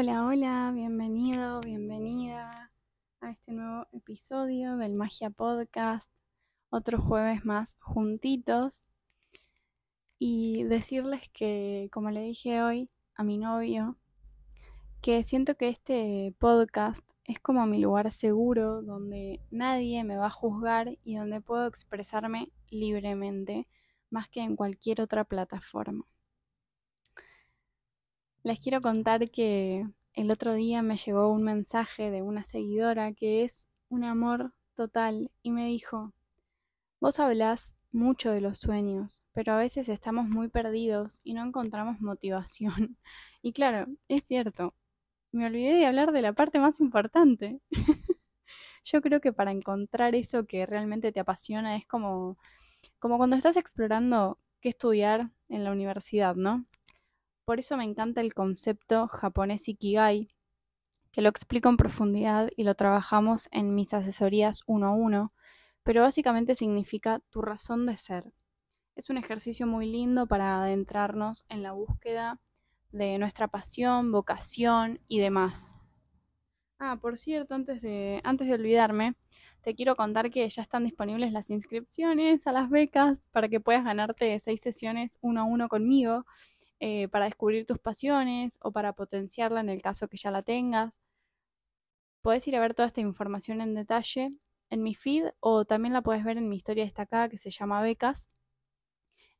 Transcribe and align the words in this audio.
Hola, 0.00 0.24
hola, 0.24 0.70
bienvenido, 0.72 1.60
bienvenida 1.60 2.70
a 3.20 3.30
este 3.32 3.50
nuevo 3.50 3.84
episodio 3.90 4.76
del 4.76 4.94
Magia 4.94 5.28
Podcast. 5.28 6.08
Otro 6.70 7.00
jueves 7.00 7.44
más 7.44 7.76
juntitos. 7.80 8.86
Y 10.16 10.62
decirles 10.62 11.28
que, 11.30 11.88
como 11.92 12.12
le 12.12 12.20
dije 12.20 12.62
hoy 12.62 12.88
a 13.16 13.24
mi 13.24 13.38
novio, 13.38 13.96
que 15.02 15.24
siento 15.24 15.56
que 15.56 15.68
este 15.68 16.32
podcast 16.38 17.02
es 17.24 17.40
como 17.40 17.66
mi 17.66 17.80
lugar 17.80 18.12
seguro 18.12 18.82
donde 18.82 19.40
nadie 19.50 20.04
me 20.04 20.16
va 20.16 20.26
a 20.26 20.30
juzgar 20.30 20.96
y 21.02 21.16
donde 21.16 21.40
puedo 21.40 21.66
expresarme 21.66 22.52
libremente 22.70 23.66
más 24.10 24.28
que 24.28 24.42
en 24.42 24.54
cualquier 24.54 25.00
otra 25.00 25.24
plataforma. 25.24 26.06
Les 28.48 28.60
quiero 28.60 28.80
contar 28.80 29.30
que 29.30 29.86
el 30.18 30.32
otro 30.32 30.54
día 30.54 30.82
me 30.82 30.96
llegó 30.96 31.28
un 31.28 31.44
mensaje 31.44 32.10
de 32.10 32.22
una 32.22 32.42
seguidora 32.42 33.12
que 33.12 33.44
es 33.44 33.68
un 33.88 34.02
amor 34.02 34.52
total 34.74 35.30
y 35.44 35.52
me 35.52 35.66
dijo, 35.66 36.12
vos 37.00 37.20
hablás 37.20 37.76
mucho 37.92 38.32
de 38.32 38.40
los 38.40 38.58
sueños, 38.58 39.22
pero 39.32 39.52
a 39.52 39.58
veces 39.58 39.88
estamos 39.88 40.28
muy 40.28 40.48
perdidos 40.48 41.20
y 41.22 41.34
no 41.34 41.44
encontramos 41.44 42.00
motivación. 42.00 42.96
Y 43.42 43.52
claro, 43.52 43.86
es 44.08 44.24
cierto, 44.24 44.74
me 45.30 45.46
olvidé 45.46 45.74
de 45.74 45.86
hablar 45.86 46.10
de 46.10 46.22
la 46.22 46.32
parte 46.32 46.58
más 46.58 46.80
importante. 46.80 47.60
Yo 48.84 49.00
creo 49.00 49.20
que 49.20 49.32
para 49.32 49.52
encontrar 49.52 50.16
eso 50.16 50.46
que 50.46 50.66
realmente 50.66 51.12
te 51.12 51.20
apasiona 51.20 51.76
es 51.76 51.86
como, 51.86 52.36
como 52.98 53.18
cuando 53.18 53.36
estás 53.36 53.56
explorando 53.56 54.40
qué 54.60 54.70
estudiar 54.70 55.30
en 55.48 55.62
la 55.62 55.70
universidad, 55.70 56.34
¿no? 56.34 56.66
Por 57.48 57.60
eso 57.60 57.78
me 57.78 57.84
encanta 57.84 58.20
el 58.20 58.34
concepto 58.34 59.08
japonés 59.08 59.70
Ikigai, 59.70 60.28
que 61.12 61.22
lo 61.22 61.30
explico 61.30 61.70
en 61.70 61.78
profundidad 61.78 62.50
y 62.54 62.64
lo 62.64 62.74
trabajamos 62.74 63.48
en 63.52 63.74
mis 63.74 63.94
asesorías 63.94 64.64
uno 64.66 64.88
a 64.88 64.90
uno, 64.90 65.32
pero 65.82 66.02
básicamente 66.02 66.54
significa 66.54 67.20
tu 67.30 67.40
razón 67.40 67.86
de 67.86 67.96
ser. 67.96 68.34
Es 68.96 69.08
un 69.08 69.16
ejercicio 69.16 69.66
muy 69.66 69.90
lindo 69.90 70.26
para 70.26 70.62
adentrarnos 70.62 71.46
en 71.48 71.62
la 71.62 71.72
búsqueda 71.72 72.38
de 72.92 73.16
nuestra 73.16 73.48
pasión, 73.48 74.12
vocación 74.12 75.00
y 75.08 75.18
demás. 75.18 75.74
Ah, 76.78 76.98
por 77.00 77.16
cierto, 77.16 77.54
antes 77.54 77.80
de, 77.80 78.20
antes 78.24 78.46
de 78.46 78.52
olvidarme, 78.52 79.14
te 79.62 79.74
quiero 79.74 79.96
contar 79.96 80.30
que 80.30 80.46
ya 80.50 80.60
están 80.60 80.84
disponibles 80.84 81.32
las 81.32 81.48
inscripciones 81.48 82.46
a 82.46 82.52
las 82.52 82.68
becas 82.68 83.22
para 83.32 83.48
que 83.48 83.58
puedas 83.58 83.84
ganarte 83.84 84.38
seis 84.38 84.60
sesiones 84.60 85.18
uno 85.22 85.40
a 85.40 85.44
uno 85.44 85.68
conmigo 85.70 86.26
eh, 86.80 87.08
para 87.08 87.26
descubrir 87.26 87.66
tus 87.66 87.78
pasiones 87.78 88.58
o 88.62 88.72
para 88.72 88.92
potenciarla 88.92 89.60
en 89.60 89.68
el 89.68 89.82
caso 89.82 90.08
que 90.08 90.16
ya 90.16 90.30
la 90.30 90.42
tengas. 90.42 91.00
Puedes 92.22 92.46
ir 92.46 92.54
a 92.56 92.60
ver 92.60 92.74
toda 92.74 92.86
esta 92.86 93.00
información 93.00 93.60
en 93.60 93.74
detalle 93.74 94.32
en 94.70 94.82
mi 94.82 94.94
feed 94.94 95.26
o 95.40 95.64
también 95.64 95.92
la 95.94 96.02
puedes 96.02 96.24
ver 96.24 96.36
en 96.38 96.48
mi 96.48 96.56
historia 96.56 96.84
destacada 96.84 97.28
que 97.28 97.38
se 97.38 97.50
llama 97.50 97.80
Becas. 97.82 98.28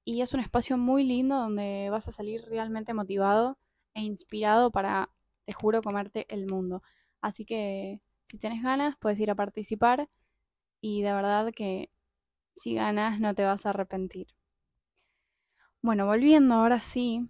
Y 0.05 0.23
es 0.23 0.33
un 0.35 0.41
espacio 0.41 0.77
muy 0.79 1.05
lindo 1.05 1.37
donde 1.37 1.89
vas 1.91 2.09
a 2.09 2.13
salir 2.13 2.43
realmente 2.47 2.95
motivado 2.95 3.59
e 3.95 4.01
inspirado 4.01 4.71
para, 4.71 5.11
te 5.45 5.53
juro, 5.53 5.83
comerte 5.83 6.27
el 6.31 6.47
mundo. 6.47 6.83
Así 7.21 7.45
que 7.45 8.01
si 8.27 8.39
tienes 8.39 8.63
ganas, 8.63 8.97
puedes 8.99 9.19
ir 9.21 9.31
a 9.31 9.35
participar 9.35 10.09
y 10.81 11.03
de 11.03 11.13
verdad 11.13 11.53
que 11.55 11.91
si 12.55 12.75
ganas 12.75 13.21
no 13.21 13.35
te 13.35 13.45
vas 13.45 13.67
a 13.67 13.71
arrepentir. 13.71 14.29
Bueno, 15.81 16.07
volviendo 16.07 16.57
ahora 16.57 16.81
sí, 16.81 17.29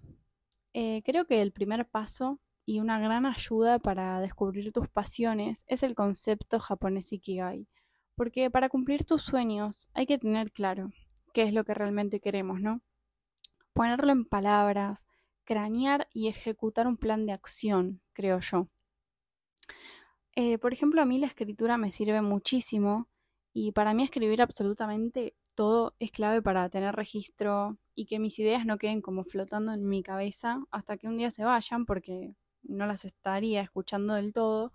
eh, 0.73 1.03
creo 1.05 1.27
que 1.27 1.43
el 1.43 1.53
primer 1.53 1.87
paso 1.87 2.41
y 2.65 2.81
una 2.81 2.99
gran 2.99 3.27
ayuda 3.27 3.79
para 3.79 4.21
descubrir 4.21 4.73
tus 4.73 4.89
pasiones 4.89 5.65
es 5.67 5.83
el 5.83 5.95
concepto 5.95 6.59
japonés 6.59 7.13
Ikigai, 7.13 7.67
porque 8.15 8.51
para 8.51 8.71
cumplir 8.71 9.05
tus 9.05 9.23
sueños 9.23 9.89
hay 9.93 10.07
que 10.07 10.19
tener 10.19 10.51
claro 10.51 10.91
qué 11.35 11.43
es 11.43 11.53
lo 11.53 11.65
que 11.65 11.75
realmente 11.75 12.21
queremos, 12.21 12.61
¿no? 12.61 12.81
Ponerlo 13.75 14.13
en 14.13 14.25
palabras, 14.25 15.07
cranear 15.45 16.09
y 16.13 16.29
ejecutar 16.29 16.87
un 16.87 16.97
plan 16.97 17.27
de 17.27 17.33
acción, 17.33 18.01
creo 18.15 18.41
yo. 18.41 18.69
Eh, 20.37 20.57
por 20.57 20.73
ejemplo, 20.73 21.03
a 21.03 21.05
mí 21.05 21.19
la 21.19 21.27
escritura 21.27 21.77
me 21.77 21.91
sirve 21.91 22.23
muchísimo 22.23 23.09
y 23.53 23.73
para 23.73 23.93
mí 23.93 24.05
escribir 24.05 24.41
absolutamente 24.41 25.35
todo 25.59 25.97
es 25.99 26.13
clave 26.13 26.41
para 26.41 26.69
tener 26.69 26.95
registro 26.95 27.79
y 27.97 28.07
que 28.07 28.21
mis 28.21 28.39
ideas 28.39 28.65
no 28.65 28.79
queden 28.79 29.03
como 29.03 29.25
flotando 29.25 29.73
en 29.73 29.89
mi 29.89 30.05
cabeza 30.05 30.65
hasta 30.71 30.97
que 30.97 31.09
un 31.09 31.17
día 31.17 31.33
se 31.33 31.43
vayan 31.43 31.85
porque 31.85 32.37
no 32.63 32.87
las 32.87 33.05
estaría 33.05 33.61
escuchando 33.61 34.15
del 34.15 34.33
todo 34.33 34.73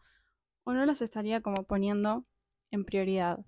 o 0.66 0.73
no 0.73 0.85
las 0.85 1.01
estaría 1.01 1.39
como 1.39 1.63
poniendo 1.63 2.25
en 2.69 2.83
prioridad. 2.83 3.45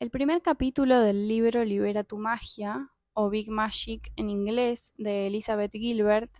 El 0.00 0.10
primer 0.10 0.42
capítulo 0.42 0.98
del 0.98 1.28
libro 1.28 1.64
Libera 1.64 2.02
tu 2.02 2.18
magia 2.18 2.90
o 3.12 3.30
Big 3.30 3.48
Magic 3.48 4.12
en 4.16 4.28
inglés 4.28 4.92
de 4.96 5.28
Elizabeth 5.28 5.70
Gilbert, 5.70 6.32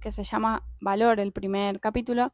que 0.00 0.10
se 0.10 0.24
llama 0.24 0.66
Valor 0.80 1.20
el 1.20 1.32
primer 1.32 1.80
capítulo, 1.80 2.32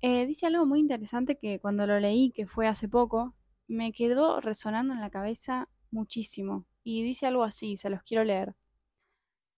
eh, 0.00 0.24
dice 0.24 0.46
algo 0.46 0.64
muy 0.64 0.80
interesante 0.80 1.36
que 1.36 1.60
cuando 1.60 1.86
lo 1.86 2.00
leí, 2.00 2.30
que 2.30 2.46
fue 2.46 2.66
hace 2.68 2.88
poco, 2.88 3.34
me 3.72 3.92
quedó 3.92 4.40
resonando 4.40 4.92
en 4.92 5.00
la 5.00 5.10
cabeza 5.10 5.68
muchísimo. 5.90 6.66
Y 6.84 7.02
dice 7.02 7.26
algo 7.26 7.44
así, 7.44 7.76
se 7.76 7.90
los 7.90 8.02
quiero 8.02 8.24
leer. 8.24 8.54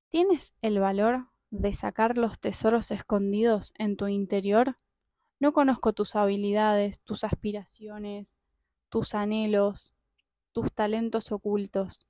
¿Tienes 0.08 0.54
el 0.62 0.78
valor 0.78 1.28
de 1.50 1.74
sacar 1.74 2.16
los 2.16 2.38
tesoros 2.38 2.90
escondidos 2.90 3.72
en 3.76 3.96
tu 3.96 4.06
interior? 4.06 4.78
No 5.40 5.52
conozco 5.52 5.92
tus 5.92 6.14
habilidades, 6.14 7.00
tus 7.00 7.24
aspiraciones, 7.24 8.40
tus 8.88 9.14
anhelos, 9.14 9.94
tus 10.52 10.72
talentos 10.72 11.32
ocultos, 11.32 12.06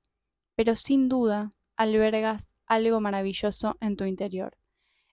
pero 0.55 0.75
sin 0.75 1.09
duda 1.09 1.53
albergas 1.75 2.55
algo 2.67 3.01
maravilloso 3.01 3.77
en 3.81 3.95
tu 3.95 4.03
interior. 4.03 4.57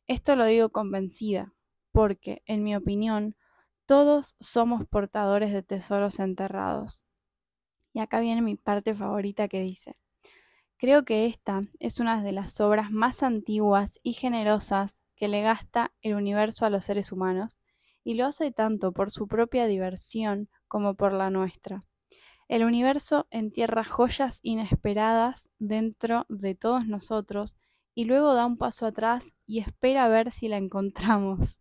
Esto 0.07 0.37
lo 0.37 0.45
digo 0.45 0.69
convencida, 0.69 1.55
porque, 1.91 2.43
en 2.45 2.63
mi 2.63 2.77
opinión, 2.77 3.37
todos 3.93 4.37
somos 4.41 4.87
portadores 4.87 5.53
de 5.53 5.63
tesoros 5.63 6.19
enterrados. 6.19 7.05
Y 7.93 8.01
acá 8.01 8.21
viene 8.21 8.41
mi 8.41 8.57
parte 8.57 8.95
favorita 8.95 9.49
que 9.49 9.61
dice, 9.61 9.99
creo 10.79 11.05
que 11.05 11.27
esta 11.27 11.61
es 11.79 12.01
una 12.01 12.23
de 12.23 12.33
las 12.33 12.59
obras 12.63 12.91
más 12.91 13.23
antiguas 13.23 14.01
y 14.03 14.15
generosas 14.15 15.03
que 15.15 15.29
le 15.29 15.43
gasta 15.43 15.93
el 16.01 16.15
universo 16.15 16.65
a 16.65 16.71
los 16.71 16.87
seres 16.87 17.13
humanos, 17.13 17.61
y 18.03 18.15
lo 18.15 18.25
hace 18.25 18.51
tanto 18.51 18.93
por 18.93 19.11
su 19.11 19.29
propia 19.29 19.67
diversión 19.67 20.49
como 20.69 20.95
por 20.95 21.13
la 21.13 21.29
nuestra. 21.29 21.83
El 22.49 22.65
universo 22.65 23.27
entierra 23.29 23.85
joyas 23.85 24.41
inesperadas 24.43 25.51
dentro 25.59 26.25
de 26.31 26.55
todos 26.55 26.87
nosotros 26.87 27.57
y 27.95 28.07
luego 28.07 28.33
da 28.33 28.47
un 28.47 28.57
paso 28.57 28.87
atrás 28.87 29.35
y 29.45 29.59
espera 29.59 30.07
a 30.07 30.09
ver 30.09 30.33
si 30.33 30.49
la 30.49 30.57
encontramos 30.57 31.61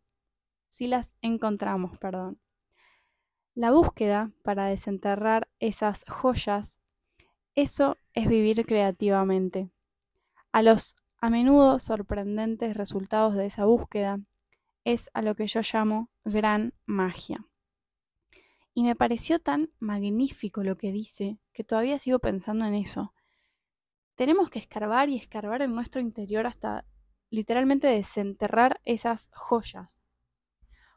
si 0.71 0.87
las 0.87 1.17
encontramos, 1.21 1.97
perdón. 1.99 2.39
La 3.53 3.71
búsqueda 3.71 4.31
para 4.41 4.67
desenterrar 4.67 5.49
esas 5.59 6.05
joyas, 6.07 6.79
eso 7.53 7.97
es 8.13 8.27
vivir 8.27 8.65
creativamente. 8.65 9.69
A 10.53 10.63
los 10.63 10.95
a 11.19 11.29
menudo 11.29 11.77
sorprendentes 11.77 12.75
resultados 12.75 13.35
de 13.35 13.45
esa 13.45 13.65
búsqueda 13.65 14.21
es 14.85 15.09
a 15.13 15.21
lo 15.21 15.35
que 15.35 15.45
yo 15.45 15.59
llamo 15.61 16.09
gran 16.23 16.73
magia. 16.85 17.45
Y 18.73 18.83
me 18.83 18.95
pareció 18.95 19.39
tan 19.39 19.71
magnífico 19.79 20.63
lo 20.63 20.77
que 20.77 20.93
dice 20.93 21.37
que 21.51 21.65
todavía 21.65 21.99
sigo 21.99 22.19
pensando 22.19 22.65
en 22.65 22.75
eso. 22.75 23.13
Tenemos 24.15 24.49
que 24.49 24.59
escarbar 24.59 25.09
y 25.09 25.17
escarbar 25.17 25.61
en 25.61 25.75
nuestro 25.75 25.99
interior 25.99 26.47
hasta 26.47 26.85
literalmente 27.29 27.87
desenterrar 27.87 28.79
esas 28.85 29.29
joyas 29.33 30.00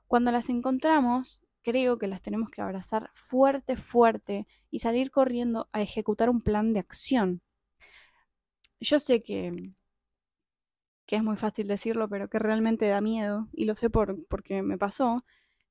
cuando 0.06 0.31
las 0.31 0.49
encontramos, 0.49 1.43
creo 1.62 1.99
que 1.99 2.06
las 2.06 2.23
tenemos 2.23 2.51
que 2.51 2.62
abrazar 2.62 3.11
fuerte, 3.15 3.77
fuerte 3.77 4.47
y 4.71 4.81
salir 4.81 5.11
corriendo 5.11 5.69
a 5.73 5.83
ejecutar 5.83 6.31
un 6.31 6.41
plan 6.41 6.73
de 6.73 6.81
acción. 6.81 7.41
Yo 8.81 9.01
sé 9.01 9.23
que, 9.23 9.53
que 11.06 11.17
es 11.17 11.23
muy 11.23 11.37
fácil 11.37 11.69
decirlo, 11.69 12.09
pero 12.09 12.29
que 12.29 12.39
realmente 12.39 12.87
da 12.87 13.01
miedo, 13.01 13.49
y 13.53 13.65
lo 13.65 13.75
sé 13.77 13.91
por, 13.91 14.27
porque 14.27 14.62
me 14.62 14.79
pasó, 14.79 15.25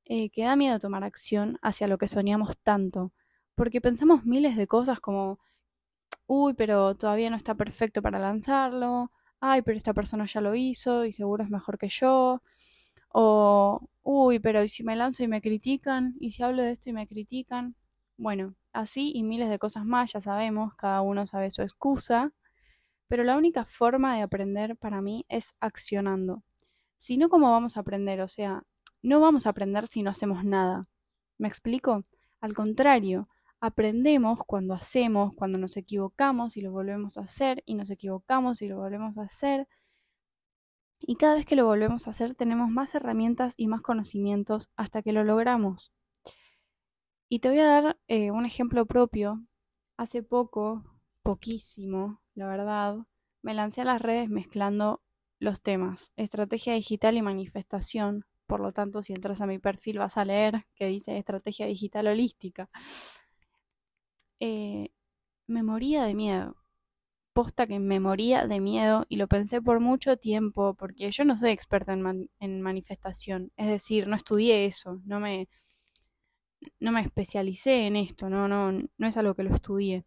eh, 0.06 0.30
que 0.32 0.44
da 0.44 0.56
miedo 0.56 0.80
tomar 0.80 1.04
acción 1.04 1.60
hacia 1.62 1.88
lo 1.88 1.98
que 1.98 2.08
soñamos 2.08 2.58
tanto, 2.58 3.14
porque 3.56 3.82
pensamos 3.82 4.26
miles 4.26 4.58
de 4.58 4.68
cosas 4.68 5.00
como, 5.00 5.40
uy, 6.28 6.54
pero 6.56 6.96
todavía 6.96 7.30
no 7.30 7.38
está 7.38 7.56
perfecto 7.56 8.02
para 8.02 8.20
lanzarlo, 8.20 9.12
ay, 9.40 9.62
pero 9.62 9.78
esta 9.78 9.94
persona 9.94 10.26
ya 10.26 10.42
lo 10.42 10.56
hizo 10.56 11.06
y 11.06 11.14
seguro 11.14 11.44
es 11.44 11.50
mejor 11.50 11.78
que 11.78 11.90
yo, 11.90 12.42
o, 13.14 13.88
uy, 14.02 14.40
pero 14.40 14.64
¿y 14.64 14.68
si 14.68 14.84
me 14.84 14.96
lanzo 14.96 15.24
y 15.24 15.28
me 15.28 15.42
critican? 15.42 16.16
¿Y 16.20 16.32
si 16.32 16.44
hablo 16.44 16.64
de 16.64 16.72
esto 16.72 16.90
y 16.90 16.94
me 16.94 17.08
critican? 17.08 17.76
Bueno, 18.18 18.56
así 18.74 19.12
y 19.16 19.24
miles 19.24 19.50
de 19.50 19.60
cosas 19.60 19.86
más, 19.86 20.14
ya 20.14 20.20
sabemos, 20.20 20.76
cada 20.76 21.02
uno 21.02 21.26
sabe 21.28 21.52
su 21.52 21.62
excusa, 21.62 22.34
pero 23.08 23.24
la 23.24 23.38
única 23.38 23.66
forma 23.66 24.16
de 24.16 24.24
aprender 24.24 24.76
para 24.78 25.02
mí 25.02 25.26
es 25.30 25.56
accionando. 25.60 26.44
Si 26.98 27.18
no, 27.18 27.30
¿cómo 27.30 27.52
vamos 27.52 27.78
a 27.78 27.82
aprender? 27.82 28.20
O 28.22 28.28
sea, 28.28 28.64
no 29.04 29.20
vamos 29.20 29.46
a 29.46 29.52
aprender 29.52 29.88
si 29.88 30.02
no 30.02 30.10
hacemos 30.10 30.44
nada. 30.44 30.88
¿Me 31.38 31.48
explico? 31.48 32.06
Al 32.42 32.56
contrario, 32.56 33.28
aprendemos 33.60 34.40
cuando 34.48 34.74
hacemos, 34.74 35.34
cuando 35.36 35.60
nos 35.60 35.78
equivocamos 35.78 36.58
y 36.58 36.62
lo 36.62 36.72
volvemos 36.72 37.18
a 37.18 37.22
hacer, 37.22 37.62
y 37.66 37.76
nos 37.76 37.92
equivocamos 37.92 38.62
y 38.64 38.70
lo 38.70 38.78
volvemos 38.78 39.20
a 39.20 39.24
hacer. 39.24 39.68
Y 41.06 41.18
cada 41.18 41.36
vez 41.36 41.46
que 41.46 41.58
lo 41.58 41.66
volvemos 41.66 42.08
a 42.08 42.12
hacer 42.12 42.34
tenemos 42.34 42.70
más 42.70 42.96
herramientas 42.96 43.56
y 43.58 43.68
más 43.68 43.82
conocimientos 43.82 44.70
hasta 44.78 45.02
que 45.02 45.12
lo 45.12 45.26
logramos. 45.26 45.92
Y 47.28 47.40
te 47.40 47.50
voy 47.50 47.60
a 47.60 47.66
dar 47.66 47.98
eh, 48.08 48.32
un 48.32 48.46
ejemplo 48.46 48.86
propio. 48.86 49.44
Hace 49.98 50.24
poco, 50.24 50.84
poquísimo, 51.22 52.22
la 52.36 52.48
verdad, 52.48 53.00
me 53.42 53.54
lancé 53.54 53.82
a 53.82 53.86
las 53.86 54.02
redes 54.02 54.30
mezclando 54.30 55.02
los 55.40 55.62
temas, 55.62 56.14
estrategia 56.16 56.74
digital 56.74 57.18
y 57.18 57.22
manifestación. 57.22 58.26
Por 58.48 58.62
lo 58.62 58.72
tanto, 58.72 59.02
si 59.02 59.12
entras 59.12 59.42
a 59.42 59.46
mi 59.46 59.60
perfil 59.60 60.00
vas 60.00 60.18
a 60.18 60.24
leer 60.24 60.66
que 60.76 60.86
dice 60.88 61.18
estrategia 61.18 61.66
digital 61.66 62.08
holística. 62.08 62.70
Eh, 64.40 64.92
me 65.48 65.64
moría 65.64 66.04
de 66.04 66.14
miedo. 66.14 66.63
Posta 67.34 67.66
que 67.68 67.80
me 67.80 68.00
moría 68.00 68.48
de 68.48 68.60
miedo 68.60 69.06
y 69.10 69.18
lo 69.18 69.28
pensé 69.28 69.62
por 69.62 69.80
mucho 69.80 70.18
tiempo 70.18 70.76
porque 70.76 71.10
yo 71.12 71.26
no 71.26 71.36
soy 71.36 71.52
experta 71.52 71.94
en, 71.94 72.62
manifestación. 72.62 73.52
Es 73.58 73.68
decir, 73.68 74.08
no 74.08 74.16
estudié 74.16 74.66
eso, 74.66 75.02
no 75.06 75.20
me, 75.20 75.50
no 76.80 76.92
me 76.92 77.02
especialicé 77.02 77.88
en 77.88 77.96
esto, 77.96 78.30
no, 78.30 78.48
no, 78.48 78.72
no 78.72 79.08
es 79.08 79.18
algo 79.18 79.34
que 79.36 79.44
lo 79.44 79.54
estudié. 79.54 80.06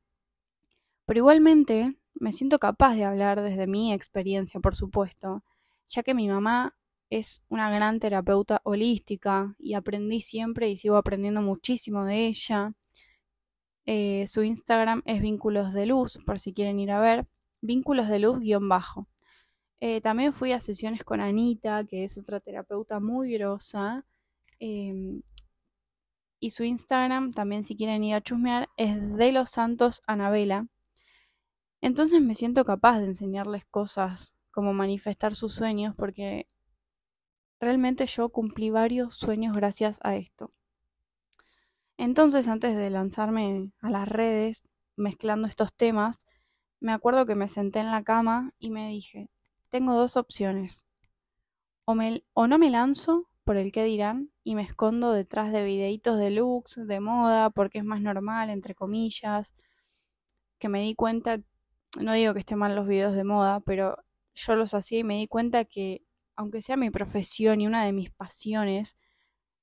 Pero 1.04 1.18
igualmente 1.18 1.96
me 2.14 2.32
siento 2.32 2.58
capaz 2.58 2.94
de 2.94 3.04
hablar 3.04 3.42
desde 3.42 3.66
mi 3.66 3.92
experiencia, 3.92 4.60
por 4.60 4.74
supuesto, 4.74 5.42
ya 5.86 6.02
que 6.02 6.14
mi 6.14 6.28
mamá 6.28 6.76
es 7.10 7.42
una 7.48 7.70
gran 7.70 8.00
terapeuta 8.00 8.60
holística 8.64 9.54
y 9.58 9.74
aprendí 9.74 10.20
siempre 10.20 10.68
y 10.70 10.76
sigo 10.76 10.96
aprendiendo 10.96 11.42
muchísimo 11.42 12.04
de 12.04 12.26
ella. 12.26 12.72
Eh, 13.86 14.26
su 14.26 14.42
Instagram 14.42 15.02
es 15.06 15.20
Vínculos 15.20 15.72
de 15.72 15.86
Luz, 15.86 16.18
por 16.26 16.40
si 16.40 16.52
quieren 16.52 16.78
ir 16.80 16.90
a 16.90 17.00
ver. 17.00 17.26
Vínculos 17.62 18.08
de 18.08 18.18
Luz 18.18 18.40
guion 18.40 18.68
bajo. 18.68 19.08
Eh, 19.80 20.00
también 20.00 20.32
fui 20.32 20.52
a 20.52 20.60
sesiones 20.60 21.04
con 21.04 21.20
Anita, 21.20 21.84
que 21.84 22.04
es 22.04 22.18
otra 22.18 22.40
terapeuta 22.40 23.00
muy 23.00 23.32
grosa. 23.34 24.04
Em, 24.58 25.22
y 26.40 26.50
su 26.50 26.64
Instagram, 26.64 27.32
también 27.32 27.64
si 27.64 27.76
quieren 27.76 28.04
ir 28.04 28.14
a 28.14 28.20
chusmear, 28.20 28.68
es 28.76 29.16
de 29.16 29.32
los 29.32 29.50
Santos 29.50 30.02
Anabela. 30.06 30.68
Entonces 31.80 32.20
me 32.22 32.34
siento 32.34 32.64
capaz 32.64 33.00
de 33.00 33.06
enseñarles 33.06 33.64
cosas 33.66 34.34
como 34.50 34.72
manifestar 34.72 35.34
sus 35.34 35.54
sueños 35.54 35.94
porque 35.96 36.48
realmente 37.60 38.06
yo 38.06 38.30
cumplí 38.30 38.70
varios 38.70 39.14
sueños 39.14 39.54
gracias 39.54 40.00
a 40.02 40.16
esto. 40.16 40.52
Entonces 41.98 42.48
antes 42.48 42.76
de 42.76 42.90
lanzarme 42.90 43.72
a 43.80 43.90
las 43.90 44.08
redes 44.08 44.68
mezclando 44.96 45.48
estos 45.48 45.74
temas, 45.74 46.26
me 46.80 46.92
acuerdo 46.92 47.26
que 47.26 47.34
me 47.34 47.48
senté 47.48 47.80
en 47.80 47.90
la 47.90 48.02
cama 48.02 48.52
y 48.58 48.70
me 48.70 48.88
dije, 48.88 49.30
tengo 49.70 49.94
dos 49.94 50.16
opciones. 50.16 50.84
O, 51.84 51.94
me, 51.94 52.24
o 52.34 52.46
no 52.46 52.58
me 52.58 52.70
lanzo 52.70 53.28
por 53.44 53.56
el 53.56 53.72
que 53.72 53.84
dirán 53.84 54.30
y 54.42 54.56
me 54.56 54.62
escondo 54.62 55.12
detrás 55.12 55.52
de 55.52 55.64
videitos 55.64 56.18
de 56.18 56.30
looks, 56.30 56.80
de 56.86 57.00
moda, 57.00 57.50
porque 57.50 57.78
es 57.78 57.84
más 57.84 58.00
normal, 58.00 58.50
entre 58.50 58.74
comillas, 58.74 59.54
que 60.58 60.68
me 60.68 60.80
di 60.80 60.94
cuenta, 60.94 61.40
no 61.98 62.12
digo 62.12 62.34
que 62.34 62.40
estén 62.40 62.58
mal 62.58 62.74
los 62.74 62.88
videos 62.88 63.14
de 63.14 63.24
moda, 63.24 63.60
pero 63.60 63.98
yo 64.34 64.56
los 64.56 64.74
hacía 64.74 64.98
y 64.98 65.04
me 65.04 65.16
di 65.16 65.28
cuenta 65.28 65.64
que, 65.64 66.02
aunque 66.34 66.60
sea 66.60 66.76
mi 66.76 66.90
profesión 66.90 67.60
y 67.60 67.66
una 67.66 67.84
de 67.84 67.92
mis 67.92 68.10
pasiones, 68.10 68.96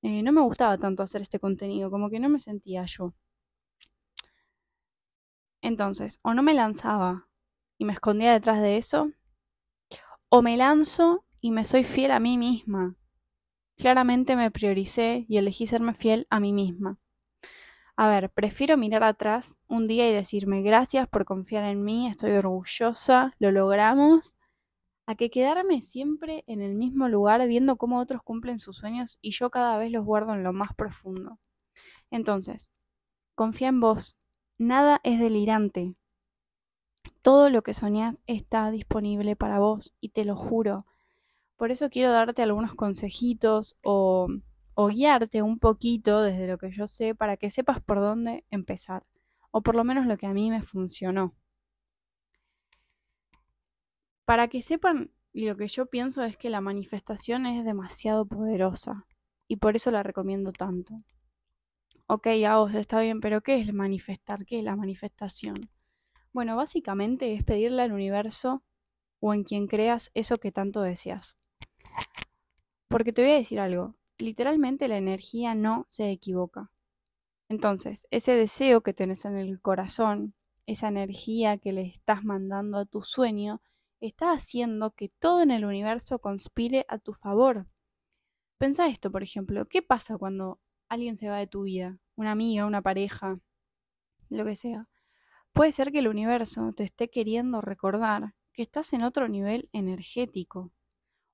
eh, 0.03 0.21
no 0.23 0.31
me 0.31 0.41
gustaba 0.41 0.77
tanto 0.77 1.01
hacer 1.03 1.23
este 1.23 1.39
contenido, 1.39 1.89
como 1.89 2.09
que 2.11 2.19
no 2.19 2.29
me 2.29 2.39
sentía 2.39 2.85
yo. 2.85 3.11
Entonces, 5.61 6.19
o 6.21 6.35
no 6.35 6.43
me 6.43 6.53
lanzaba 6.53 7.27
y 7.79 7.85
me 7.85 7.93
escondía 7.93 8.33
detrás 8.33 8.61
de 8.61 8.77
eso, 8.77 9.11
o 10.29 10.41
me 10.43 10.57
lanzo 10.57 11.25
y 11.41 11.51
me 11.51 11.65
soy 11.65 11.83
fiel 11.83 12.11
a 12.11 12.19
mí 12.19 12.37
misma 12.37 12.95
Claramente 13.77 14.35
me 14.35 14.51
prioricé 14.51 15.25
y 15.27 15.37
elegí 15.37 15.67
serme 15.67 15.93
fiel 15.93 16.27
a 16.29 16.39
mí 16.39 16.53
misma. 16.53 16.99
A 17.95 18.07
ver, 18.07 18.29
prefiero 18.31 18.77
mirar 18.77 19.03
atrás 19.03 19.59
un 19.67 19.87
día 19.87 20.09
y 20.09 20.13
decirme 20.13 20.61
gracias 20.61 21.07
por 21.07 21.25
confiar 21.25 21.63
en 21.65 21.83
mí, 21.83 22.07
estoy 22.07 22.31
orgullosa, 22.31 23.33
lo 23.39 23.51
logramos, 23.51 24.37
a 25.05 25.15
que 25.15 25.29
quedarme 25.29 25.81
siempre 25.81 26.43
en 26.47 26.61
el 26.61 26.75
mismo 26.75 27.07
lugar 27.09 27.45
viendo 27.47 27.77
cómo 27.77 27.99
otros 27.99 28.23
cumplen 28.23 28.59
sus 28.59 28.77
sueños 28.77 29.17
y 29.21 29.31
yo 29.31 29.49
cada 29.49 29.77
vez 29.77 29.91
los 29.91 30.05
guardo 30.05 30.33
en 30.33 30.43
lo 30.43 30.53
más 30.53 30.73
profundo. 30.75 31.39
Entonces, 32.11 32.71
confía 33.35 33.69
en 33.69 33.79
vos, 33.79 34.17
nada 34.57 35.01
es 35.03 35.19
delirante. 35.19 35.95
Todo 37.21 37.49
lo 37.49 37.63
que 37.63 37.73
soñás 37.73 38.21
está 38.27 38.71
disponible 38.71 39.35
para 39.35 39.59
vos 39.59 39.93
y 39.99 40.09
te 40.09 40.25
lo 40.25 40.35
juro, 40.35 40.85
por 41.63 41.71
eso 41.71 41.89
quiero 41.89 42.11
darte 42.11 42.41
algunos 42.41 42.75
consejitos 42.75 43.77
o, 43.83 44.27
guiarte 44.75 45.41
un 45.41 45.59
poquito 45.59 46.21
desde 46.21 46.47
lo 46.47 46.57
que 46.57 46.71
yo 46.71 46.87
sé 46.87 47.15
para 47.15 47.37
que 47.37 47.49
sepas 47.49 47.79
por 47.79 48.01
dónde 48.01 48.43
empezar, 48.49 49.05
o 49.51 49.61
por 49.61 49.75
lo 49.75 49.83
menos 49.83 50.05
lo 50.05 50.17
que 50.17 50.25
a 50.25 50.33
mí 50.33 50.49
me 50.49 50.61
funcionó. 50.61 51.35
Para 54.25 54.47
que 54.47 54.61
sepan, 54.61 55.11
lo 55.33 55.57
que 55.57 55.67
yo 55.67 55.87
pienso 55.87 56.23
es 56.23 56.37
que 56.37 56.49
la 56.49 56.61
manifestación 56.61 57.45
es 57.45 57.65
demasiado 57.65 58.25
poderosa 58.25 59.05
y 59.47 59.57
por 59.57 59.75
eso 59.75 59.91
la 59.91 60.03
recomiendo 60.03 60.51
tanto. 60.53 61.03
Ok, 62.07 62.27
a 62.47 62.57
vos 62.57 62.73
está 62.75 62.99
bien, 63.01 63.19
pero 63.19 63.41
¿qué 63.41 63.55
es 63.55 63.73
manifestar? 63.73 64.45
¿Qué 64.45 64.59
es 64.59 64.63
la 64.63 64.75
manifestación? 64.75 65.55
Bueno, 66.31 66.55
básicamente 66.55 67.33
es 67.33 67.43
pedirle 67.43 67.81
al 67.81 67.91
universo 67.91 68.63
o 69.19 69.33
en 69.33 69.43
quien 69.43 69.67
creas 69.67 70.11
eso 70.13 70.37
que 70.37 70.51
tanto 70.51 70.81
deseas. 70.81 71.37
Porque 72.87 73.11
te 73.11 73.21
voy 73.21 73.31
a 73.31 73.35
decir 73.35 73.59
algo, 73.59 73.95
literalmente 74.17 74.87
la 74.87 74.97
energía 74.97 75.55
no 75.55 75.85
se 75.89 76.11
equivoca. 76.11 76.71
Entonces, 77.49 78.07
ese 78.11 78.33
deseo 78.33 78.81
que 78.81 78.93
tenés 78.93 79.25
en 79.25 79.37
el 79.37 79.61
corazón, 79.61 80.33
esa 80.65 80.87
energía 80.87 81.57
que 81.57 81.73
le 81.73 81.81
estás 81.83 82.23
mandando 82.23 82.77
a 82.77 82.85
tu 82.85 83.01
sueño, 83.01 83.61
está 84.07 84.31
haciendo 84.31 84.91
que 84.91 85.09
todo 85.09 85.41
en 85.41 85.51
el 85.51 85.65
universo 85.65 86.19
conspire 86.19 86.85
a 86.89 86.97
tu 86.99 87.13
favor. 87.13 87.67
Pensa 88.57 88.87
esto, 88.87 89.11
por 89.11 89.23
ejemplo, 89.23 89.65
¿qué 89.67 89.81
pasa 89.81 90.17
cuando 90.17 90.59
alguien 90.89 91.17
se 91.17 91.29
va 91.29 91.37
de 91.37 91.47
tu 91.47 91.63
vida? 91.63 91.99
Una 92.15 92.31
amiga, 92.31 92.65
una 92.65 92.81
pareja, 92.81 93.35
lo 94.29 94.45
que 94.45 94.55
sea. 94.55 94.87
Puede 95.53 95.71
ser 95.71 95.91
que 95.91 95.99
el 95.99 96.07
universo 96.07 96.73
te 96.73 96.83
esté 96.83 97.09
queriendo 97.09 97.61
recordar 97.61 98.35
que 98.53 98.63
estás 98.63 98.93
en 98.93 99.03
otro 99.03 99.27
nivel 99.27 99.69
energético, 99.73 100.71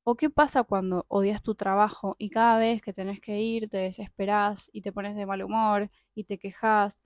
¿O 0.03 0.15
qué 0.15 0.31
pasa 0.31 0.63
cuando 0.63 1.05
odias 1.07 1.43
tu 1.43 1.53
trabajo 1.53 2.15
y 2.17 2.31
cada 2.31 2.57
vez 2.57 2.81
que 2.81 2.93
tenés 2.93 3.21
que 3.21 3.41
ir 3.41 3.69
te 3.69 3.77
desesperás 3.77 4.69
y 4.73 4.81
te 4.81 4.91
pones 4.91 5.15
de 5.15 5.27
mal 5.27 5.43
humor 5.43 5.91
y 6.15 6.23
te 6.23 6.39
quejas? 6.39 7.03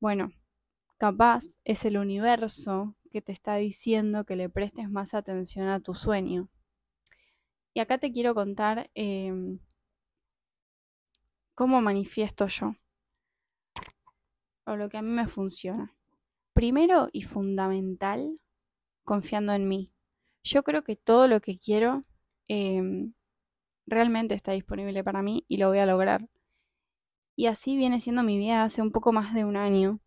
Bueno, 0.00 0.30
capaz 0.96 1.44
es 1.64 1.84
el 1.84 1.98
universo 1.98 2.94
que 3.10 3.22
te 3.22 3.32
está 3.32 3.56
diciendo 3.56 4.24
que 4.24 4.36
le 4.36 4.48
prestes 4.48 4.88
más 4.90 5.14
atención 5.14 5.68
a 5.68 5.80
tu 5.80 5.94
sueño. 5.94 6.48
Y 7.74 7.80
acá 7.80 7.98
te 7.98 8.12
quiero 8.12 8.34
contar 8.34 8.90
em, 8.94 9.60
cómo 11.54 11.80
manifiesto 11.82 12.46
yo 12.46 12.72
o 14.70 14.76
lo 14.76 14.88
que 14.88 14.98
a 14.98 15.02
mí 15.02 15.10
me 15.10 15.26
funciona. 15.26 15.94
Primero 16.52 17.08
y 17.12 17.22
fundamental, 17.22 18.40
confiando 19.04 19.52
en 19.52 19.68
mí. 19.68 19.92
Yo 20.42 20.62
creo 20.62 20.84
que 20.84 20.96
todo 20.96 21.28
lo 21.28 21.40
que 21.40 21.58
quiero 21.58 22.04
em, 22.48 23.14
realmente 23.86 24.34
está 24.34 24.52
disponible 24.52 25.04
para 25.04 25.22
mí 25.22 25.44
y 25.48 25.58
lo 25.58 25.68
voy 25.68 25.78
a 25.78 25.86
lograr. 25.86 26.28
Y 27.36 27.46
así 27.46 27.76
viene 27.76 28.00
siendo 28.00 28.22
mi 28.22 28.38
vida 28.38 28.62
hace 28.62 28.82
un 28.82 28.92
poco 28.92 29.12
más 29.12 29.34
de 29.34 29.44
un 29.44 29.56
año. 29.56 30.00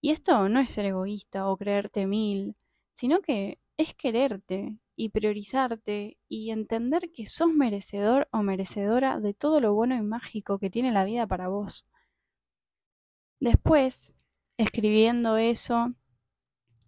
Y 0.00 0.10
esto 0.10 0.48
no 0.48 0.60
es 0.60 0.70
ser 0.70 0.86
egoísta 0.86 1.48
o 1.48 1.56
creerte 1.56 2.06
mil, 2.06 2.56
sino 2.92 3.20
que 3.20 3.58
es 3.76 3.94
quererte 3.94 4.78
y 4.96 5.10
priorizarte 5.10 6.18
y 6.28 6.50
entender 6.50 7.10
que 7.12 7.26
sos 7.26 7.52
merecedor 7.52 8.28
o 8.32 8.42
merecedora 8.42 9.20
de 9.20 9.34
todo 9.34 9.60
lo 9.60 9.72
bueno 9.74 9.94
y 9.96 10.02
mágico 10.02 10.58
que 10.58 10.70
tiene 10.70 10.90
la 10.92 11.04
vida 11.04 11.26
para 11.26 11.48
vos. 11.48 11.84
Después, 13.40 14.12
escribiendo 14.56 15.36
eso 15.36 15.94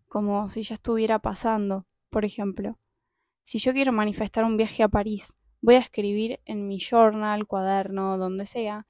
como 0.09 0.51
si 0.51 0.63
ya 0.65 0.75
estuviera 0.75 1.21
pasando, 1.21 1.87
por 2.11 2.25
ejemplo, 2.25 2.77
si 3.43 3.59
yo 3.59 3.73
quiero 3.73 3.93
manifestar 3.93 4.45
un 4.45 4.57
viaje 4.57 4.83
a 4.83 4.89
París, 4.89 5.35
voy 5.61 5.77
a 5.77 5.79
escribir 5.79 6.41
en 6.45 6.67
mi 6.67 6.79
journal, 6.81 7.47
cuaderno, 7.47 8.19
donde 8.19 8.47
sea, 8.47 8.89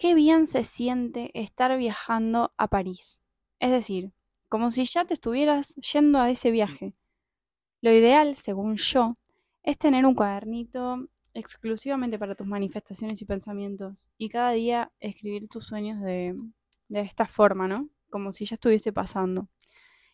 qué 0.00 0.14
bien 0.14 0.46
se 0.46 0.64
siente 0.64 1.30
estar 1.38 1.76
viajando 1.76 2.54
a 2.56 2.68
París. 2.68 3.20
Es 3.60 3.70
decir, 3.70 4.12
como 4.48 4.70
si 4.70 4.84
ya 4.86 5.04
te 5.04 5.12
estuvieras 5.12 5.74
yendo 5.76 6.18
a 6.18 6.30
ese 6.30 6.50
viaje. 6.50 6.94
Lo 7.82 7.92
ideal, 7.92 8.34
según 8.34 8.76
yo, 8.76 9.18
es 9.62 9.78
tener 9.78 10.06
un 10.06 10.14
cuadernito 10.14 11.06
exclusivamente 11.34 12.18
para 12.18 12.34
tus 12.34 12.46
manifestaciones 12.46 13.20
y 13.20 13.26
pensamientos 13.26 14.08
y 14.16 14.30
cada 14.30 14.52
día 14.52 14.90
escribir 15.00 15.48
tus 15.48 15.66
sueños 15.66 16.00
de, 16.00 16.34
esta 16.88 17.26
forma, 17.26 17.68
¿no? 17.68 17.90
Como 18.08 18.32
si 18.32 18.46
ya 18.46 18.54
estuviese 18.54 18.94
pasando. 18.94 19.48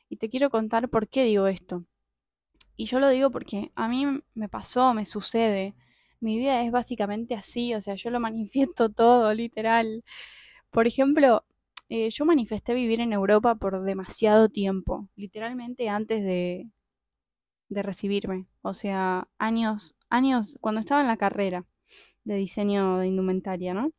Y 0.09 0.17
te 0.17 0.29
quiero 0.29 0.51
contar 0.51 0.91
por 0.91 1.09
qué 1.09 1.23
digo 1.23 1.47
esto. 1.47 1.85
Y 2.75 2.87
yo 2.87 2.99
lo 2.99 3.09
digo 3.09 3.31
porque 3.31 3.71
a 3.77 3.87
mí 3.87 4.05
me 4.35 4.49
pasó, 4.49 4.93
me 4.95 5.05
sucede. 5.05 5.77
Mi 6.21 6.39
vida 6.39 6.63
es 6.63 6.73
básicamente 6.73 7.35
así, 7.35 7.75
o 7.75 7.81
sea, 7.81 7.95
yo 7.95 8.11
lo 8.11 8.21
manifiesto 8.21 8.89
todo, 8.93 9.33
literal. 9.35 10.05
Por 10.71 10.87
ejemplo, 10.87 11.45
eh, 11.89 12.11
yo 12.11 12.25
manifesté 12.27 12.75
vivir 12.75 13.01
en 13.01 13.13
Europa 13.13 13.57
por 13.57 13.83
demasiado 13.83 14.49
tiempo, 14.49 15.09
literalmente 15.17 15.89
antes 15.89 16.23
de, 16.25 16.71
de 17.69 17.83
recibirme. 17.83 18.47
O 18.63 18.75
sea, 18.75 19.29
años, 19.39 19.97
años, 20.11 20.59
cuando 20.61 20.81
estaba 20.81 21.01
en 21.01 21.09
la 21.09 21.17
carrera 21.17 21.65
de 22.25 22.37
diseño 22.37 22.99
de 22.99 23.09
indumentaria, 23.09 23.75
¿no? 23.75 23.91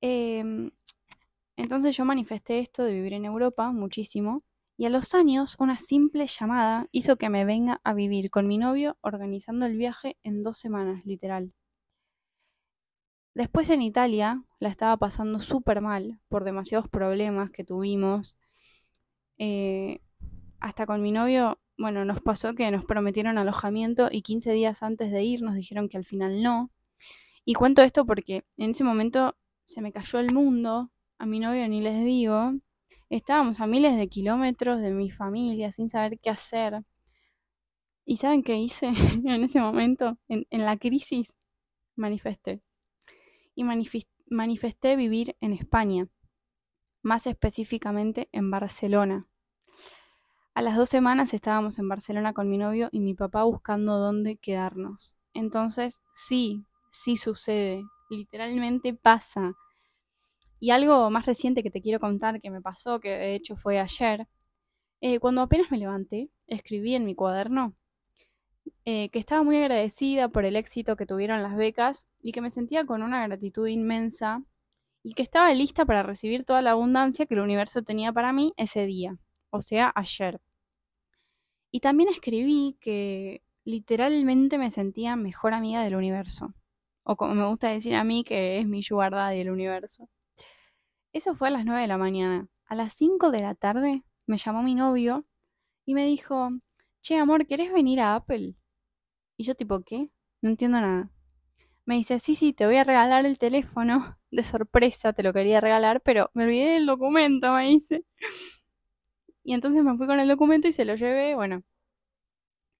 Em, 0.00 0.70
entonces 1.56 1.96
yo 1.96 2.04
manifesté 2.04 2.60
esto 2.60 2.84
de 2.84 2.92
vivir 2.94 3.14
en 3.14 3.24
Europa 3.24 3.72
muchísimo 3.72 4.44
y 4.76 4.84
a 4.84 4.90
los 4.90 5.14
años 5.14 5.56
una 5.58 5.78
simple 5.78 6.26
llamada 6.26 6.88
hizo 6.92 7.16
que 7.16 7.30
me 7.30 7.44
venga 7.44 7.80
a 7.82 7.94
vivir 7.94 8.30
con 8.30 8.46
mi 8.46 8.58
novio 8.58 8.96
organizando 9.00 9.66
el 9.66 9.76
viaje 9.76 10.18
en 10.22 10.42
dos 10.42 10.58
semanas, 10.58 11.04
literal. 11.06 11.54
Después 13.34 13.68
en 13.70 13.82
Italia 13.82 14.42
la 14.60 14.68
estaba 14.68 14.96
pasando 14.96 15.40
súper 15.40 15.80
mal 15.80 16.20
por 16.28 16.44
demasiados 16.44 16.88
problemas 16.88 17.50
que 17.50 17.64
tuvimos. 17.64 18.38
Eh, 19.38 20.00
hasta 20.60 20.86
con 20.86 21.02
mi 21.02 21.12
novio, 21.12 21.60
bueno, 21.76 22.04
nos 22.04 22.22
pasó 22.22 22.54
que 22.54 22.70
nos 22.70 22.84
prometieron 22.84 23.36
alojamiento 23.38 24.08
y 24.10 24.22
15 24.22 24.52
días 24.52 24.82
antes 24.82 25.10
de 25.10 25.22
ir 25.22 25.42
nos 25.42 25.54
dijeron 25.54 25.88
que 25.88 25.98
al 25.98 26.04
final 26.04 26.42
no. 26.42 26.70
Y 27.44 27.54
cuento 27.54 27.82
esto 27.82 28.06
porque 28.06 28.44
en 28.56 28.70
ese 28.70 28.84
momento 28.84 29.36
se 29.64 29.80
me 29.80 29.92
cayó 29.92 30.18
el 30.18 30.32
mundo, 30.32 30.90
a 31.18 31.26
mi 31.26 31.40
novio 31.40 31.68
ni 31.68 31.80
les 31.80 32.04
digo, 32.04 32.52
estábamos 33.10 33.60
a 33.60 33.66
miles 33.66 33.96
de 33.96 34.08
kilómetros 34.08 34.80
de 34.80 34.90
mi 34.90 35.10
familia 35.10 35.70
sin 35.70 35.88
saber 35.88 36.18
qué 36.20 36.30
hacer. 36.30 36.82
¿Y 38.04 38.18
saben 38.18 38.42
qué 38.42 38.56
hice 38.56 38.86
en 39.24 39.44
ese 39.44 39.60
momento? 39.60 40.18
En, 40.28 40.46
la 40.50 40.76
crisis 40.76 41.36
manifesté. 41.96 42.62
Y 43.54 43.64
manifesté 44.28 44.96
vivir 44.96 45.36
en 45.40 45.52
España, 45.52 46.08
más 47.02 47.26
específicamente 47.26 48.28
en 48.32 48.50
Barcelona. 48.50 49.26
A 50.54 50.62
las 50.62 50.76
dos 50.76 50.88
semanas 50.88 51.34
estábamos 51.34 51.78
en 51.78 51.88
Barcelona 51.88 52.32
con 52.32 52.48
mi 52.48 52.58
novio 52.58 52.88
y 52.92 53.00
mi 53.00 53.14
papá 53.14 53.44
buscando 53.44 53.98
dónde 53.98 54.36
quedarnos. 54.36 55.16
Entonces, 55.34 56.02
sí, 56.14 56.64
sí 56.90 57.16
sucede, 57.16 57.82
literalmente 58.08 58.94
pasa. 58.94 59.54
Y 60.66 60.72
algo 60.72 61.10
más 61.10 61.26
reciente 61.26 61.62
que 61.62 61.70
te 61.70 61.80
quiero 61.80 62.00
contar 62.00 62.40
que 62.40 62.50
me 62.50 62.60
pasó, 62.60 62.98
que 62.98 63.10
de 63.10 63.36
hecho 63.36 63.54
fue 63.54 63.78
ayer, 63.78 64.26
eh, 65.00 65.20
cuando 65.20 65.42
apenas 65.42 65.70
me 65.70 65.78
levanté, 65.78 66.28
escribí 66.48 66.96
en 66.96 67.04
mi 67.04 67.14
cuaderno 67.14 67.76
eh, 68.84 69.08
que 69.10 69.20
estaba 69.20 69.44
muy 69.44 69.58
agradecida 69.58 70.28
por 70.28 70.44
el 70.44 70.56
éxito 70.56 70.96
que 70.96 71.06
tuvieron 71.06 71.40
las 71.40 71.54
becas 71.54 72.08
y 72.20 72.32
que 72.32 72.40
me 72.40 72.50
sentía 72.50 72.84
con 72.84 73.04
una 73.04 73.24
gratitud 73.28 73.68
inmensa 73.68 74.42
y 75.04 75.12
que 75.12 75.22
estaba 75.22 75.54
lista 75.54 75.84
para 75.84 76.02
recibir 76.02 76.42
toda 76.42 76.62
la 76.62 76.72
abundancia 76.72 77.26
que 77.26 77.34
el 77.34 77.42
universo 77.42 77.82
tenía 77.82 78.12
para 78.12 78.32
mí 78.32 78.52
ese 78.56 78.86
día, 78.86 79.16
o 79.50 79.62
sea, 79.62 79.92
ayer. 79.94 80.40
Y 81.70 81.78
también 81.78 82.08
escribí 82.08 82.76
que 82.80 83.40
literalmente 83.62 84.58
me 84.58 84.72
sentía 84.72 85.14
mejor 85.14 85.54
amiga 85.54 85.84
del 85.84 85.94
universo, 85.94 86.54
o 87.04 87.14
como 87.14 87.36
me 87.36 87.46
gusta 87.46 87.68
decir 87.68 87.94
a 87.94 88.02
mí, 88.02 88.24
que 88.24 88.58
es 88.58 88.66
mi 88.66 88.82
sugar 88.82 89.12
daddy 89.12 89.38
del 89.38 89.50
universo. 89.50 90.08
Eso 91.16 91.34
fue 91.34 91.48
a 91.48 91.50
las 91.50 91.64
9 91.64 91.80
de 91.80 91.86
la 91.86 91.96
mañana. 91.96 92.46
A 92.66 92.74
las 92.74 92.92
5 92.92 93.30
de 93.30 93.40
la 93.40 93.54
tarde 93.54 94.02
me 94.26 94.36
llamó 94.36 94.62
mi 94.62 94.74
novio 94.74 95.24
y 95.86 95.94
me 95.94 96.04
dijo, 96.04 96.50
che, 97.00 97.16
amor, 97.16 97.46
¿querés 97.46 97.72
venir 97.72 98.00
a 98.00 98.16
Apple? 98.16 98.54
Y 99.38 99.44
yo 99.44 99.54
tipo, 99.54 99.80
¿qué? 99.80 100.10
No 100.42 100.50
entiendo 100.50 100.78
nada. 100.78 101.10
Me 101.86 101.94
dice, 101.94 102.18
sí, 102.18 102.34
sí, 102.34 102.52
te 102.52 102.66
voy 102.66 102.76
a 102.76 102.84
regalar 102.84 103.24
el 103.24 103.38
teléfono. 103.38 104.18
De 104.30 104.42
sorpresa 104.42 105.14
te 105.14 105.22
lo 105.22 105.32
quería 105.32 105.58
regalar, 105.62 106.02
pero 106.02 106.30
me 106.34 106.44
olvidé 106.44 106.72
del 106.72 106.84
documento, 106.84 107.50
me 107.54 107.68
dice. 107.68 108.04
Y 109.42 109.54
entonces 109.54 109.82
me 109.82 109.96
fui 109.96 110.06
con 110.06 110.20
el 110.20 110.28
documento 110.28 110.68
y 110.68 110.72
se 110.72 110.84
lo 110.84 110.96
llevé, 110.96 111.34
bueno. 111.34 111.62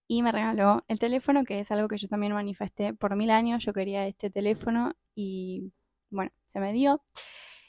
Y 0.09 0.23
me 0.23 0.31
regaló 0.31 0.85
el 0.89 0.99
teléfono, 0.99 1.45
que 1.45 1.61
es 1.61 1.71
algo 1.71 1.89
que 1.89 1.97
yo 1.97 2.09
también 2.09 2.35
manifesté 2.35 2.93
por 2.93 3.17
mil 3.17 3.31
años. 3.31 3.65
Yo 3.65 3.73
quería 3.73 4.07
este 4.07 4.29
teléfono 4.29 4.93
y 5.15 5.73
bueno, 6.11 6.33
se 6.45 6.61
me 6.61 6.75
dio. 6.75 7.01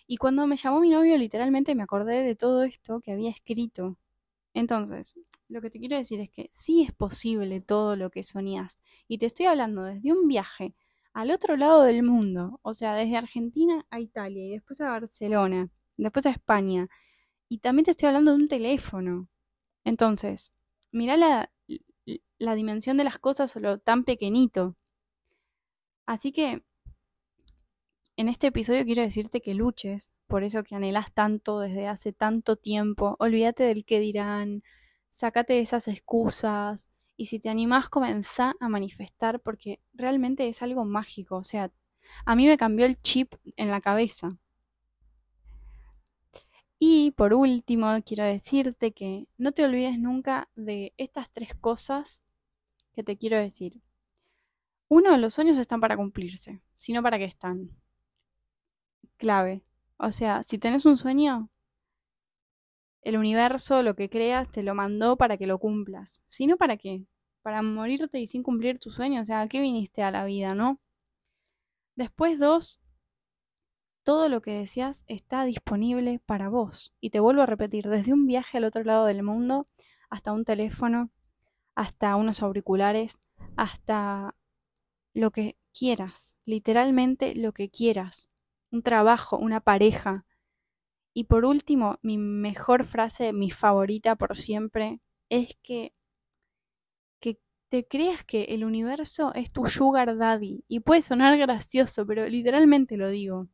Y 0.07 0.17
cuando 0.17 0.47
me 0.47 0.57
llamó 0.57 0.79
mi 0.79 0.89
novio, 0.89 1.17
literalmente 1.17 1.75
me 1.75 1.83
acordé 1.83 2.23
de 2.23 2.35
todo 2.35 2.63
esto 2.63 3.01
que 3.01 3.11
había 3.11 3.29
escrito. 3.29 3.97
Entonces, 4.53 5.15
lo 5.49 5.61
que 5.61 5.69
te 5.69 5.79
quiero 5.79 5.97
decir 5.97 6.19
es 6.21 6.29
que 6.31 6.47
sí 6.51 6.83
es 6.83 6.93
posible 6.93 7.61
todo 7.61 7.95
lo 7.97 8.09
que 8.09 8.23
soñás. 8.23 8.77
Y 9.07 9.19
te 9.19 9.27
estoy 9.27 9.47
hablando 9.47 9.83
desde 9.83 10.11
un 10.13 10.27
viaje 10.27 10.75
al 11.13 11.31
otro 11.31 11.57
lado 11.57 11.83
del 11.83 12.03
mundo, 12.03 12.59
o 12.63 12.73
sea, 12.73 12.95
desde 12.95 13.17
Argentina 13.17 13.85
a 13.91 13.99
Italia 13.99 14.45
y 14.45 14.51
después 14.51 14.81
a 14.81 14.89
Barcelona, 14.89 15.69
después 15.97 16.25
a 16.25 16.31
España. 16.31 16.89
Y 17.49 17.59
también 17.59 17.85
te 17.85 17.91
estoy 17.91 18.07
hablando 18.07 18.31
de 18.31 18.37
un 18.37 18.47
teléfono. 18.49 19.29
Entonces, 19.85 20.53
mira 20.91 21.17
la, 21.17 21.51
la 22.39 22.55
dimensión 22.55 22.97
de 22.97 23.03
las 23.03 23.19
cosas 23.19 23.55
o 23.55 23.59
lo 23.59 23.79
tan 23.79 24.03
pequeñito. 24.03 24.75
Así 26.07 26.31
que 26.31 26.63
en 28.17 28.29
este 28.29 28.47
episodio 28.47 28.83
quiero 28.83 29.03
decirte 29.03 29.41
que 29.41 29.53
luches 29.53 30.09
por 30.25 30.43
eso 30.43 30.63
que 30.63 30.75
anhelas 30.75 31.13
tanto 31.13 31.59
desde 31.59 31.87
hace 31.87 32.13
tanto 32.13 32.55
tiempo. 32.55 33.15
Olvídate 33.19 33.63
del 33.63 33.85
que 33.85 33.99
dirán, 33.99 34.63
sácate 35.07 35.53
de 35.53 35.59
esas 35.61 35.87
excusas 35.87 36.89
y 37.15 37.27
si 37.27 37.39
te 37.39 37.49
animás 37.49 37.89
comenzá 37.89 38.55
a 38.59 38.69
manifestar 38.69 39.39
porque 39.39 39.79
realmente 39.93 40.47
es 40.47 40.63
algo 40.63 40.83
mágico. 40.83 41.37
O 41.37 41.43
sea, 41.43 41.71
a 42.25 42.35
mí 42.35 42.47
me 42.47 42.57
cambió 42.57 42.87
el 42.87 42.99
chip 43.01 43.35
en 43.55 43.69
la 43.69 43.81
cabeza. 43.81 44.35
Y 46.79 47.11
por 47.11 47.35
último, 47.35 47.87
quiero 48.03 48.23
decirte 48.23 48.93
que 48.93 49.27
no 49.37 49.51
te 49.51 49.63
olvides 49.63 49.99
nunca 49.99 50.49
de 50.55 50.93
estas 50.97 51.29
tres 51.31 51.53
cosas 51.53 52.23
que 52.93 53.03
te 53.03 53.15
quiero 53.17 53.37
decir. 53.37 53.79
Uno, 54.87 55.15
los 55.17 55.35
sueños 55.35 55.59
están 55.59 55.81
para 55.81 55.97
cumplirse, 55.97 56.61
sino 56.77 57.03
para 57.03 57.19
qué 57.19 57.25
están 57.25 57.71
clave. 59.17 59.63
O 59.97 60.11
sea, 60.11 60.43
si 60.43 60.57
tenés 60.57 60.85
un 60.85 60.97
sueño, 60.97 61.49
el 63.01 63.17
universo, 63.17 63.83
lo 63.83 63.95
que 63.95 64.09
creas, 64.09 64.49
te 64.51 64.63
lo 64.63 64.75
mandó 64.75 65.17
para 65.17 65.37
que 65.37 65.47
lo 65.47 65.59
cumplas. 65.59 66.21
Si 66.27 66.47
no, 66.47 66.57
¿para 66.57 66.77
qué? 66.77 67.05
Para 67.41 67.61
morirte 67.61 68.19
y 68.19 68.27
sin 68.27 68.43
cumplir 68.43 68.79
tu 68.79 68.91
sueño. 68.91 69.21
O 69.21 69.25
sea, 69.25 69.41
¿a 69.41 69.47
qué 69.47 69.59
viniste 69.61 70.03
a 70.03 70.11
la 70.11 70.25
vida, 70.25 70.53
no? 70.55 70.79
Después, 71.95 72.39
dos, 72.39 72.81
todo 74.03 74.29
lo 74.29 74.41
que 74.41 74.51
deseas 74.51 75.03
está 75.07 75.45
disponible 75.45 76.19
para 76.25 76.49
vos. 76.49 76.93
Y 76.99 77.09
te 77.09 77.19
vuelvo 77.19 77.41
a 77.41 77.45
repetir, 77.47 77.87
desde 77.89 78.13
un 78.13 78.27
viaje 78.27 78.57
al 78.57 78.65
otro 78.65 78.83
lado 78.83 79.05
del 79.05 79.23
mundo, 79.23 79.67
hasta 80.09 80.31
un 80.33 80.45
teléfono, 80.45 81.09
hasta 81.75 82.15
unos 82.15 82.41
auriculares, 82.43 83.23
hasta 83.55 84.35
lo 85.13 85.31
que 85.31 85.57
quieras, 85.73 86.35
literalmente 86.45 87.35
lo 87.35 87.51
que 87.53 87.69
quieras 87.69 88.26
un 88.71 88.83
trabajo, 88.83 89.37
una 89.37 89.59
pareja. 89.61 90.25
Y 91.13 91.25
por 91.25 91.45
último, 91.45 91.99
mi 92.01 92.17
mejor 92.17 92.83
frase, 92.83 93.33
mi 93.33 93.49
favorita 93.51 94.15
por 94.15 94.35
siempre, 94.35 94.99
es 95.29 95.57
que, 95.63 95.93
que 97.19 97.39
te 97.69 97.87
creas 97.87 98.23
que 98.23 98.43
el 98.45 98.63
universo 98.63 99.33
es 99.33 99.51
tu 99.51 99.65
sugar 99.65 100.17
daddy. 100.17 100.63
Y 100.67 100.81
puede 100.81 101.01
sonar 101.01 101.37
gracioso, 101.37 102.05
pero 102.05 102.27
literalmente 102.27 102.97
lo 102.97 103.09
digo. 103.09 103.47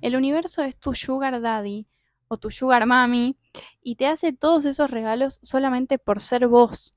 El 0.00 0.16
universo 0.16 0.62
es 0.62 0.78
tu 0.78 0.94
sugar 0.94 1.40
daddy 1.40 1.86
o 2.28 2.38
tu 2.38 2.50
sugar 2.50 2.86
mami 2.86 3.36
y 3.82 3.96
te 3.96 4.06
hace 4.06 4.32
todos 4.32 4.64
esos 4.64 4.90
regalos 4.90 5.38
solamente 5.42 5.98
por 5.98 6.20
ser 6.20 6.48
vos. 6.48 6.94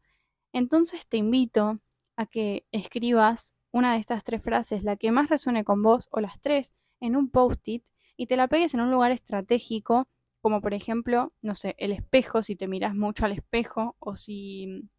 Entonces 0.53 1.07
te 1.07 1.17
invito 1.17 1.79
a 2.15 2.25
que 2.25 2.65
escribas 2.71 3.53
una 3.71 3.93
de 3.93 3.99
estas 3.99 4.23
tres 4.23 4.43
frases, 4.43 4.83
la 4.83 4.97
que 4.97 5.11
más 5.11 5.29
resuene 5.29 5.63
con 5.63 5.83
vos 5.83 6.09
o 6.11 6.19
las 6.19 6.39
tres, 6.41 6.73
en 6.99 7.15
un 7.15 7.29
post-it 7.29 7.85
y 8.17 8.27
te 8.27 8.37
la 8.37 8.47
pegues 8.47 8.73
en 8.73 8.81
un 8.81 8.91
lugar 8.91 9.11
estratégico, 9.11 10.07
como 10.41 10.61
por 10.61 10.73
ejemplo, 10.73 11.27
no 11.41 11.55
sé, 11.55 11.75
el 11.77 11.91
espejo, 11.91 12.43
si 12.43 12.55
te 12.55 12.67
miras 12.67 12.95
mucho 12.95 13.25
al 13.25 13.31
espejo, 13.31 13.95
o 13.99 14.15
si, 14.15 14.89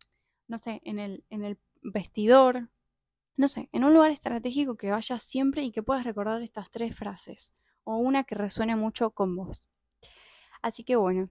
no 0.48 0.58
sé, 0.58 0.80
en 0.84 0.98
el, 0.98 1.24
en 1.30 1.44
el 1.44 1.58
vestidor, 1.82 2.68
no 3.36 3.48
sé, 3.48 3.68
en 3.72 3.84
un 3.84 3.94
lugar 3.94 4.10
estratégico 4.10 4.76
que 4.76 4.90
vayas 4.90 5.22
siempre 5.22 5.62
y 5.62 5.72
que 5.72 5.82
puedas 5.82 6.04
recordar 6.04 6.42
estas 6.42 6.70
tres 6.70 6.94
frases, 6.94 7.54
o 7.84 7.96
una 7.96 8.24
que 8.24 8.34
resuene 8.34 8.76
mucho 8.76 9.10
con 9.10 9.36
vos. 9.36 9.68
Así 10.62 10.84
que 10.84 10.96
bueno, 10.96 11.30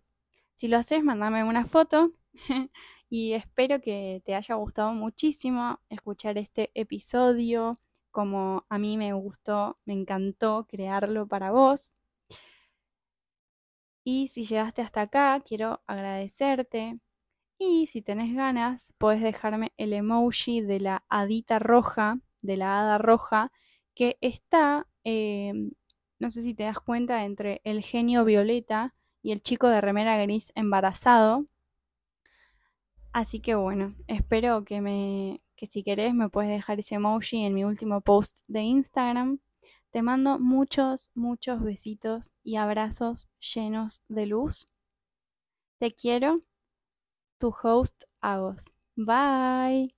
si 0.56 0.68
lo 0.68 0.78
haces, 0.78 1.04
mandame 1.04 1.44
una 1.44 1.66
foto 1.66 2.12
Y 3.10 3.34
espero 3.34 3.82
que 3.82 4.22
te 4.24 4.36
haya 4.36 4.56
gustado 4.56 4.94
muchísimo 4.94 5.80
escuchar 5.90 6.38
este 6.38 6.70
episodio, 6.76 7.76
como 8.12 8.66
a 8.70 8.78
mí 8.78 8.98
me 8.98 9.14
gustó, 9.14 9.78
me 9.86 9.94
encantó 9.94 10.66
crearlo 10.68 11.28
para 11.28 11.52
vos. 11.52 11.94
Y 14.04 14.28
si 14.30 14.44
llegaste 14.46 14.82
hasta 14.82 15.02
acá, 15.02 15.40
quiero 15.46 15.82
agradecerte. 15.88 17.00
Y 17.60 17.88
si 17.88 18.02
tenés 18.02 18.36
ganas, 18.36 18.94
puedes 18.98 19.22
dejarme 19.22 19.74
el 19.78 19.94
emoji 19.94 20.62
de 20.62 20.80
la 20.80 21.06
hadita 21.10 21.60
roja, 21.60 22.20
de 22.42 22.58
la 22.58 22.80
hada 22.80 22.98
roja, 22.98 23.52
que 23.96 24.18
está, 24.22 24.88
em, 25.04 25.72
no 26.20 26.30
sé 26.30 26.42
si 26.44 26.54
te 26.56 26.64
das 26.64 26.80
cuenta, 26.80 27.26
entre 27.26 27.62
el 27.66 27.84
genio 27.84 28.26
violeta 28.26 28.96
y 29.22 29.32
el 29.34 29.42
chico 29.42 29.68
de 29.70 29.82
remera 29.82 30.18
gris 30.22 30.52
embarazado. 30.56 31.46
Así 33.12 33.40
que 33.42 33.56
bueno, 33.56 33.94
espero 34.08 34.64
que 34.64 34.82
me 34.82 35.42
que 35.60 35.68
si 35.68 35.84
querés 35.84 36.14
me 36.14 36.30
puedes 36.30 36.50
dejar 36.50 36.80
ese 36.80 36.96
emoji 36.96 37.44
en 37.44 37.54
mi 37.54 37.66
último 37.66 38.00
post 38.00 38.46
de 38.48 38.62
Instagram. 38.62 39.40
Te 39.92 40.02
mando 40.02 40.40
muchos, 40.40 41.12
muchos 41.16 41.62
besitos 41.62 42.32
y 42.44 42.56
abrazos 42.56 43.28
llenos 43.40 44.02
de 44.08 44.26
luz. 44.28 44.68
Te 45.78 45.92
quiero, 45.92 46.40
tu 47.40 47.54
host 47.62 48.04
Agos. 48.22 48.72
Bye. 48.96 49.96